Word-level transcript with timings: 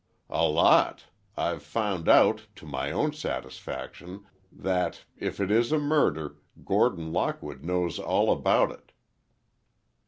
"A 0.31 0.45
lot. 0.47 1.05
I've 1.37 1.61
found 1.61 2.09
out, 2.09 2.47
to 2.55 2.65
my 2.65 2.89
own 2.91 3.13
satisfaction, 3.13 4.25
that—if 4.51 5.39
it 5.39 5.51
is 5.51 5.71
a 5.71 5.77
murder—Gordon 5.77 7.13
Lockwood 7.13 7.63
knows 7.63 7.99
all 7.99 8.31
about 8.31 8.71
it." 8.71 8.93